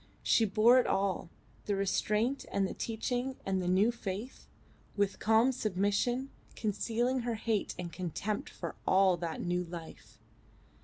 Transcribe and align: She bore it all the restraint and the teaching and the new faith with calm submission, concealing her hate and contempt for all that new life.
She 0.23 0.45
bore 0.45 0.79
it 0.79 0.87
all 0.87 1.29
the 1.65 1.75
restraint 1.75 2.47
and 2.51 2.67
the 2.67 2.73
teaching 2.73 3.35
and 3.45 3.61
the 3.61 3.67
new 3.67 3.91
faith 3.91 4.47
with 4.97 5.19
calm 5.19 5.51
submission, 5.51 6.31
concealing 6.55 7.19
her 7.19 7.35
hate 7.35 7.75
and 7.77 7.93
contempt 7.93 8.49
for 8.49 8.73
all 8.87 9.15
that 9.17 9.41
new 9.41 9.63
life. 9.63 10.17